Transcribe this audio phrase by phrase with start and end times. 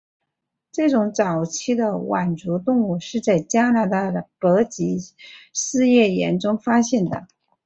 [0.71, 4.97] 这种早期的腕足动物是在加拿大的伯吉
[5.53, 7.27] 斯页岩中发现的。